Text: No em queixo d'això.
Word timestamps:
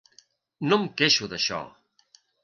No 0.69 0.79
em 0.83 0.87
queixo 1.01 1.29
d'això. 1.33 1.59